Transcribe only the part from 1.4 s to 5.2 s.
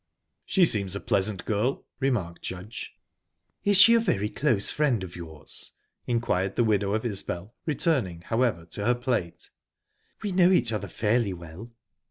girl," remarked Judge. "Is she a very close friend of